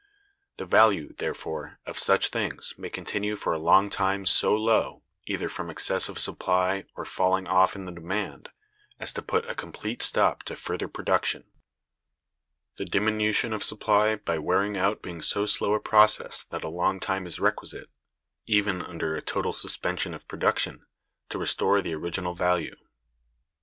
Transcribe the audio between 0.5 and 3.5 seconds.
The value, therefore, of such things may continue